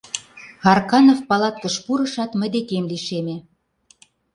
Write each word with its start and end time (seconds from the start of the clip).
Арканов 0.71 1.19
палаткыш 1.29 1.75
пурышат, 1.85 2.31
мый 2.39 2.49
декем 2.55 2.85
лишеме. 2.91 3.37